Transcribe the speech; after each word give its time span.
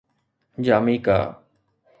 Jamaica 0.69 1.17